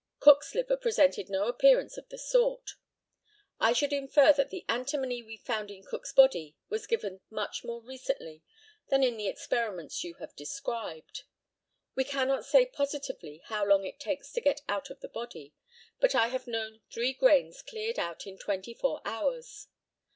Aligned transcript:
Cook's 0.19 0.55
liver 0.55 0.77
presented 0.77 1.29
no 1.29 1.47
appearance 1.47 1.95
of 1.95 2.09
the 2.09 2.17
sort. 2.17 2.71
I 3.59 3.71
should 3.71 3.93
infer 3.93 4.33
that 4.33 4.49
the 4.49 4.65
antimony 4.67 5.21
we 5.21 5.37
found 5.37 5.69
in 5.69 5.83
Cook's 5.83 6.11
body 6.11 6.55
was 6.69 6.87
given 6.87 7.21
much 7.29 7.63
more 7.63 7.83
recently 7.83 8.41
than 8.87 9.03
in 9.03 9.15
the 9.15 9.27
experiments 9.27 10.03
you 10.03 10.15
have 10.15 10.35
described. 10.35 11.25
We 11.93 12.03
cannot 12.03 12.45
say 12.45 12.65
positively 12.65 13.43
how 13.45 13.63
long 13.63 13.85
it 13.85 13.99
takes 13.99 14.31
to 14.31 14.41
get 14.41 14.63
out 14.67 14.89
of 14.89 15.01
the 15.01 15.07
body, 15.07 15.53
but 15.99 16.15
I 16.15 16.29
have 16.29 16.47
known 16.47 16.81
three 16.89 17.13
grains 17.13 17.61
cleared 17.61 17.99
out 17.99 18.25
in 18.25 18.39
twenty 18.39 18.73
four 18.73 19.01
hours. 19.05 19.67